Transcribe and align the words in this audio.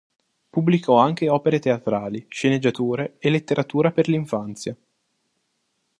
Pubblicò 0.49 0.97
anche 0.97 1.29
opere 1.29 1.59
teatrali, 1.59 2.25
sceneggiature 2.27 3.17
e 3.19 3.29
letteratura 3.29 3.91
per 3.91 4.07
l'infanzia. 4.07 4.75